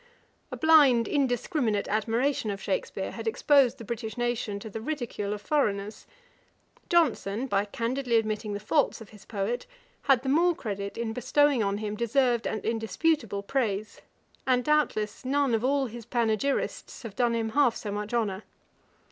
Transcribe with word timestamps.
A 0.51 0.57
blind 0.57 1.07
indiscriminate 1.07 1.87
admiration 1.87 2.49
of 2.49 2.59
Shakspeare 2.59 3.11
had 3.11 3.27
exposed 3.27 3.77
the 3.77 3.83
British 3.85 4.17
nation 4.17 4.59
to 4.59 4.67
the 4.67 4.81
ridicule 4.81 5.31
of 5.31 5.43
foreigners. 5.43 6.07
Johnson, 6.89 7.45
by 7.45 7.65
candidly 7.65 8.15
admitting 8.15 8.53
the 8.53 8.59
faults 8.59 8.99
of 8.99 9.09
his 9.09 9.25
poet, 9.25 9.67
had 10.01 10.23
the 10.23 10.29
more 10.29 10.55
credit 10.55 10.97
in 10.97 11.13
bestowing 11.13 11.61
on 11.61 11.77
him 11.77 11.95
deserved 11.95 12.47
and 12.47 12.65
indisputable 12.65 13.43
praise; 13.43 14.01
and 14.47 14.63
doubtless 14.65 15.23
none 15.23 15.53
of 15.53 15.63
all 15.63 15.85
his 15.85 16.07
panegyrists 16.07 17.03
have 17.03 17.15
done 17.15 17.35
him 17.35 17.49
half 17.49 17.75
so 17.75 17.91
much 17.91 18.11
honour. 18.11 18.41